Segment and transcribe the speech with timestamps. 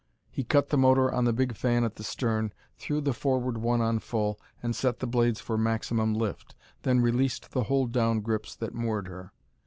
[0.31, 3.81] He cut the motor on the big fan at the stern, threw the forward one
[3.81, 8.55] on full and set the blades for maximum lift, then released the hold down grips
[8.55, 9.31] that moored her.